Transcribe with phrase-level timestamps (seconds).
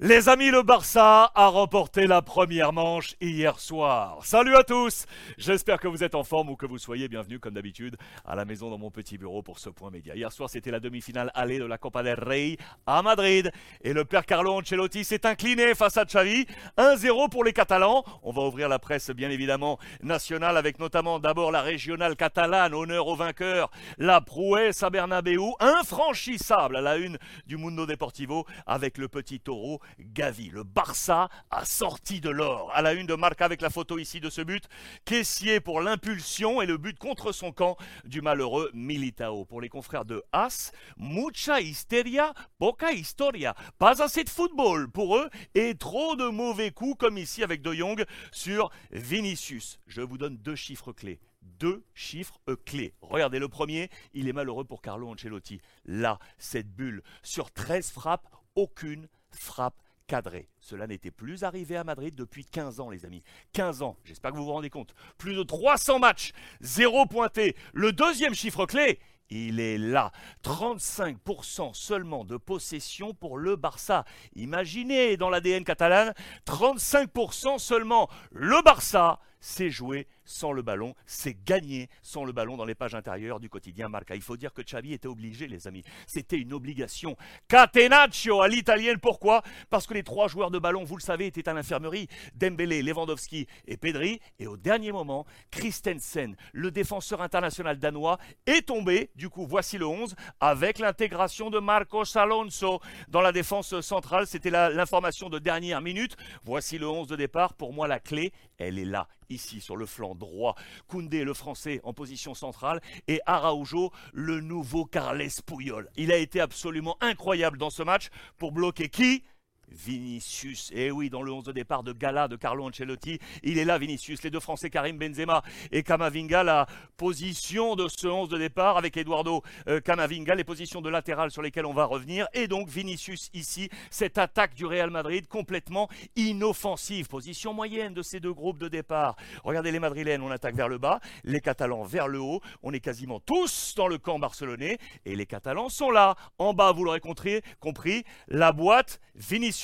[0.00, 4.20] Les amis, le Barça a remporté la première manche hier soir.
[4.22, 5.06] Salut à tous
[5.38, 8.44] J'espère que vous êtes en forme ou que vous soyez bienvenus comme d'habitude à la
[8.44, 10.14] maison dans mon petit bureau pour ce point média.
[10.14, 13.50] Hier soir, c'était la demi-finale allée de la Copa del Rey à Madrid
[13.82, 16.46] et le père Carlo Ancelotti s'est incliné face à Xavi.
[16.76, 18.04] 1-0 pour les Catalans.
[18.22, 23.08] On va ouvrir la presse bien évidemment nationale avec notamment d'abord la régionale catalane, honneur
[23.08, 23.68] aux vainqueurs,
[23.98, 27.18] la prouesse à Bernabeu, infranchissable à la une
[27.48, 30.50] du Mundo Deportivo avec le petit taureau Gavi.
[30.50, 32.70] Le Barça a sorti de l'or.
[32.74, 34.68] À la une de Marca avec la photo ici de ce but.
[35.04, 39.44] Caissier pour l'impulsion et le but contre son camp du malheureux Militao.
[39.44, 43.54] Pour les confrères de As, mucha hysteria, poca historia.
[43.78, 47.72] Pas assez de football pour eux et trop de mauvais coups comme ici avec De
[47.72, 49.80] Jong sur Vinicius.
[49.86, 51.20] Je vous donne deux chiffres clés
[51.58, 52.94] deux chiffres clés.
[53.00, 55.60] Regardez le premier, il est malheureux pour Carlo Ancelotti.
[55.84, 60.48] Là, cette bulle, sur 13 frappes, aucune frappe cadré.
[60.58, 63.22] Cela n'était plus arrivé à Madrid depuis 15 ans, les amis.
[63.52, 64.94] 15 ans, j'espère que vous vous rendez compte.
[65.16, 67.54] Plus de 300 matchs, zéro pointé.
[67.72, 68.98] Le deuxième chiffre clé,
[69.30, 70.10] il est là.
[70.42, 74.04] 35% seulement de possession pour le Barça.
[74.34, 76.12] Imaginez dans l'ADN catalan,
[76.44, 78.08] 35% seulement.
[78.32, 82.94] Le Barça s'est joué sans le ballon, c'est gagner sans le ballon dans les pages
[82.94, 84.14] intérieures du quotidien Marca.
[84.14, 85.82] Il faut dire que Xavi était obligé, les amis.
[86.06, 87.16] C'était une obligation.
[87.48, 88.98] Catenaccio à l'italienne.
[88.98, 89.42] Pourquoi?
[89.70, 92.08] Parce que les trois joueurs de ballon, vous le savez, étaient à l'infirmerie.
[92.34, 94.20] Dembélé, Lewandowski et Pedri.
[94.38, 99.10] Et au dernier moment, Christensen, le défenseur international danois, est tombé.
[99.16, 104.26] Du coup, voici le 11 avec l'intégration de Marcos Alonso dans la défense centrale.
[104.26, 106.16] C'était l'information de dernière minute.
[106.44, 107.54] Voici le 11 de départ.
[107.54, 110.54] Pour moi, la clé, elle est là, ici, sur le flanc droit.
[110.88, 112.80] Koundé, le français, en position centrale.
[113.06, 115.88] Et Araujo, le nouveau Carles Puyol.
[115.96, 119.24] Il a été absolument incroyable dans ce match pour bloquer qui?
[119.70, 123.58] Vinicius, et eh oui, dans le 11 de départ de Gala de Carlo Ancelotti, il
[123.58, 126.66] est là Vinicius, les deux Français Karim Benzema et Kamavinga, la
[126.96, 131.42] position de ce 11 de départ avec Eduardo euh, Kamavinga, les positions de latéral sur
[131.42, 137.08] lesquelles on va revenir, et donc Vinicius ici, cette attaque du Real Madrid complètement inoffensive,
[137.08, 139.16] position moyenne de ces deux groupes de départ.
[139.44, 142.80] Regardez les Madrilènes, on attaque vers le bas, les Catalans vers le haut, on est
[142.80, 147.00] quasiment tous dans le camp barcelonais, et les Catalans sont là, en bas, vous l'aurez
[147.00, 149.57] compris, compris, la boîte, Vinicius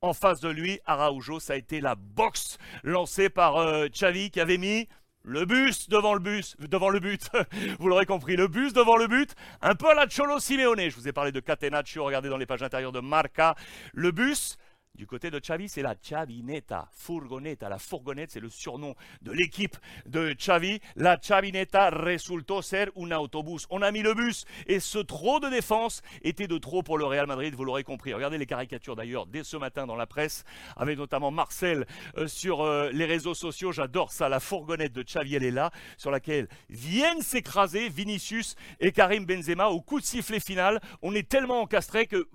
[0.00, 4.40] en face de lui, Araujo, ça a été la boxe lancée par euh, Xavi qui
[4.40, 4.88] avait mis
[5.24, 7.28] le bus devant le bus, devant le but.
[7.78, 9.34] vous l'aurez compris, le bus devant le but.
[9.60, 10.88] Un peu à la Cholo Simeone.
[10.88, 13.54] Je vous ai parlé de Catenaccio, regardez dans les pages intérieures de Marca.
[13.92, 14.58] Le bus,
[14.94, 17.68] du côté de Xavi, c'est la Chavineta, Furgoneta.
[17.70, 19.76] La fourgonnette, c'est le surnom de l'équipe
[20.06, 20.80] de Xavi.
[20.96, 23.66] La Chavineta resultó ser un autobus.
[23.70, 27.06] On a mis le bus et ce trop de défense était de trop pour le
[27.06, 28.12] Real Madrid, vous l'aurez compris.
[28.12, 30.44] Regardez les caricatures d'ailleurs dès ce matin dans la presse,
[30.76, 31.86] avec notamment Marcel
[32.18, 33.72] euh, sur euh, les réseaux sociaux.
[33.72, 34.28] J'adore ça.
[34.28, 39.68] La fourgonnette de Xavi, elle est là, sur laquelle viennent s'écraser Vinicius et Karim Benzema
[39.68, 40.80] au coup de sifflet final.
[41.00, 42.28] On est tellement encastré que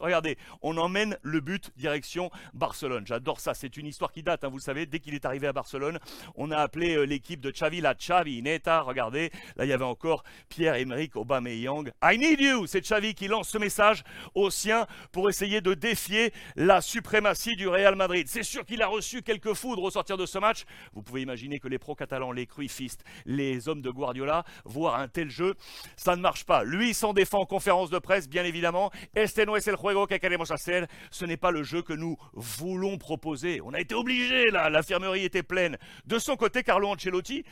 [0.00, 3.06] Regardez, on emmène le but direction Barcelone.
[3.06, 3.54] J'adore ça.
[3.54, 4.86] C'est une histoire qui date, hein, vous le savez.
[4.86, 5.98] Dès qu'il est arrivé à Barcelone,
[6.34, 8.80] on a appelé euh, l'équipe de Xavi la Xavi Neta.
[8.82, 11.90] Regardez, là il y avait encore Pierre-Emerick Aubameyang.
[12.02, 12.66] I need you.
[12.66, 17.68] C'est Xavi qui lance ce message aux siens pour essayer de défier la suprématie du
[17.68, 18.26] Real Madrid.
[18.28, 20.64] C'est sûr qu'il a reçu quelques foudres au sortir de ce match.
[20.92, 25.30] Vous pouvez imaginer que les pro-catalans, les cruifistes, les hommes de Guardiola, voir un tel
[25.30, 25.54] jeu,
[25.96, 26.64] ça ne marche pas.
[26.64, 28.90] Lui s'en défend en conférence de presse, bien évidemment.
[29.14, 32.16] Este no es el juego que queremos hacer, ce n'est pas le jeu que nous
[32.32, 33.60] voulons proposer.
[33.60, 35.76] On a été obligé là, l'infirmerie était pleine.
[36.06, 37.44] De son côté, Carlo Ancelotti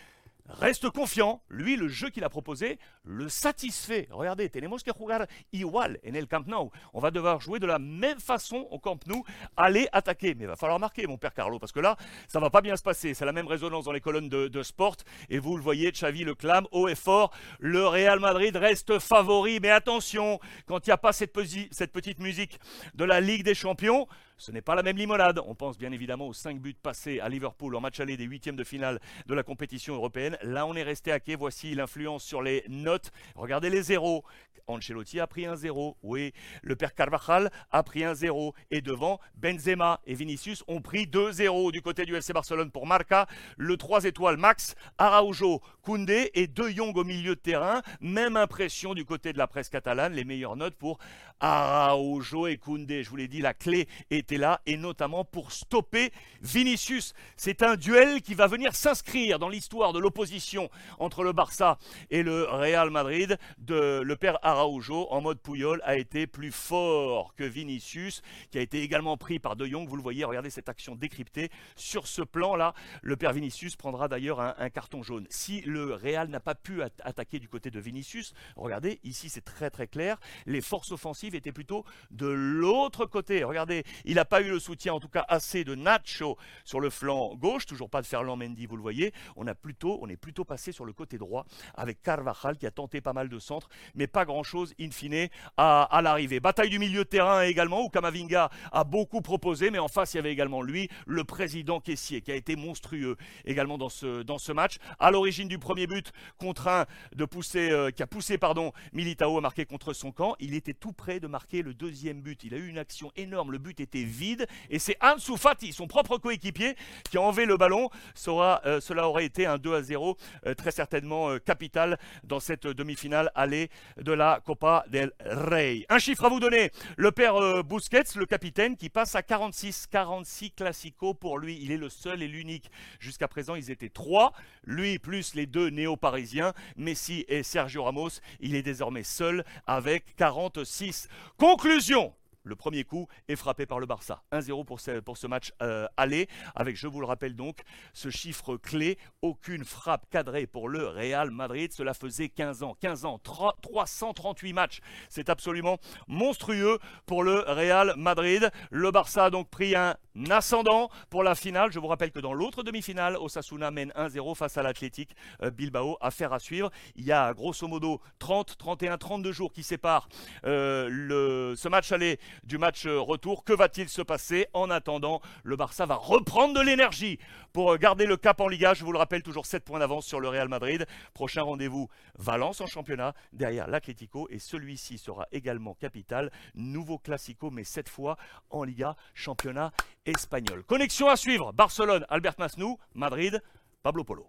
[0.49, 1.43] reste confiant.
[1.49, 4.09] Lui, le jeu qu'il a proposé le satisfait.
[4.11, 6.71] Regardez, tenemos que jugar igual en el Camp Nou.
[6.93, 9.25] On va devoir jouer de la même façon au Camp Nou,
[9.57, 10.35] aller attaquer.
[10.35, 11.97] Mais il va falloir marquer, mon père Carlo, parce que là,
[12.29, 13.15] ça va pas bien se passer.
[13.15, 14.97] C'est la même résonance dans les colonnes de, sport.
[15.29, 17.33] Et vous le voyez, Xavi le clame haut et fort.
[17.59, 19.59] Le Real Madrid reste favori.
[19.61, 21.37] Mais attention, quand il n'y a pas cette,
[21.71, 22.59] cette petite musique
[22.95, 24.07] de la Ligue des Champions,
[24.43, 25.41] ce n'est pas la même limonade.
[25.47, 28.57] On pense bien évidemment aux 5 buts passés à Liverpool en match aller des huitièmes
[28.57, 30.37] de finale de la compétition européenne.
[30.43, 31.37] Là, on est resté à quai.
[31.37, 33.13] Voici l'influence sur les notes.
[33.37, 34.25] Regardez les zéros.
[34.67, 35.97] Ancelotti a pris un zéro.
[36.03, 38.55] Oui, le père Carvajal a pris un zéro.
[38.71, 43.27] Et devant, Benzema et Vinicius ont pris 2-0 du côté du FC Barcelone pour Marca.
[43.57, 47.83] Le 3 étoiles Max, Araujo, Koundé et De Jong au milieu de terrain.
[48.01, 50.15] Même impression du côté de la presse catalane.
[50.15, 50.99] Les meilleures notes pour
[51.41, 53.03] Araujo et Koundé.
[53.03, 57.15] Je vous l'ai dit, la clé était là et notamment pour stopper Vinicius.
[57.37, 61.79] C'est un duel qui va venir s'inscrire dans l'histoire de l'opposition entre le Barça
[62.11, 63.39] et le Real Madrid.
[63.69, 68.83] Le père Araujo, en mode Pouyol, a été plus fort que Vinicius, qui a été
[68.83, 69.89] également pris par De Jong.
[69.89, 71.51] Vous le voyez, regardez cette action décryptée.
[71.77, 75.27] Sur ce plan-là, le père Vinicius prendra d'ailleurs un, carton jaune.
[75.31, 79.71] Si le Real n'a pas pu attaquer du côté de Vinicius, regardez, ici c'est très
[79.71, 83.45] très clair, les forces offensives étaient plutôt de l'autre côté.
[83.45, 86.91] Regardez, il n'a pas eu le soutien, en tout cas assez de Nacho sur le
[86.91, 89.13] flanc gauche, toujours pas de Ferland Mendy, vous le voyez.
[89.35, 92.71] On, a plutôt, on est plutôt passé sur le côté droit avec Carvajal qui a
[92.71, 96.39] tenté pas mal de centres, mais pas grand-chose in fine à, l'arrivée.
[96.39, 100.19] Bataille du milieu de terrain également, où Kamavinga a beaucoup proposé, mais en face il
[100.19, 104.39] y avait également lui, le président caissier, qui a été monstrueux également dans ce, dans
[104.39, 104.77] ce match.
[105.01, 106.87] À l'origine du premier but, contraint
[107.17, 110.37] de pousser, euh, qui a poussé pardon, Militao à marquer contre son camp.
[110.39, 112.45] Il était tout près de marquer le deuxième but.
[112.45, 115.87] Il a eu une action énorme, le but était vide, et c'est Ansu Fati, son
[115.87, 116.77] propre coéquipier,
[117.11, 117.91] qui a enlevé le ballon.
[118.29, 120.17] Euh, cela aurait été un 2 à 0
[120.47, 125.87] euh, très certainement capital dans cette demi-finale allée de la Copa del Rey.
[125.89, 130.53] Un chiffre à vous donner, le père Busquets, le capitaine, qui passe à 46, 46
[130.53, 131.59] classico pour lui.
[131.61, 132.71] Il est le seul et l'unique.
[132.99, 134.33] Jusqu'à présent, ils étaient trois.
[134.65, 138.21] Lui plus les deux néo-parisiens, Messi et Sergio Ramos.
[138.41, 141.09] Il est désormais seul avec 46.
[141.37, 142.15] Conclusion
[142.45, 144.23] le premier coup est frappé par le Barça.
[144.33, 147.61] 1-0 pour ce, pour ce match euh, aller, avec, je vous le rappelle donc,
[147.93, 151.73] ce chiffre clé, aucune frappe cadrée pour le Real Madrid.
[151.73, 152.77] Cela faisait 15 ans.
[152.81, 154.81] 15 ans, 338 matchs.
[155.09, 155.79] C'est absolument
[156.09, 158.51] monstrueux pour le Real Madrid.
[158.71, 159.97] Le Barça a donc pris un
[160.31, 161.73] ascendant pour la finale.
[161.73, 165.97] Je vous rappelle que dans l'autre demi-finale, Osasuna mène 1-0 face à l'Athletic euh, Bilbao.
[166.01, 166.71] Affaire à suivre.
[166.97, 170.09] Il y a grosso modo 30, 31, 32 jours qui séparent
[170.45, 173.45] euh, ce match aller du match euh, retour.
[173.45, 177.19] Que va-t-il se passer En attendant, le Barça va reprendre de l'énergie
[177.53, 178.75] pour euh, garder le cap en Liga.
[178.75, 180.87] Je vous le rappelle, toujours 7 points d'avance sur le Real Madrid.
[181.15, 181.89] Prochain rendez-vous,
[182.19, 184.29] Valence en championnat, derrière l'Atlético.
[184.31, 186.31] Et celui-ci sera également capital.
[186.55, 188.17] Nouveau classico, mais cette fois
[188.51, 189.73] en Liga, championnat
[190.07, 190.65] espagnol.
[190.65, 191.53] Connexion à suivre.
[191.53, 192.79] Barcelone, Albert Masnou.
[192.95, 193.43] Madrid,
[193.83, 194.29] Pablo Polo.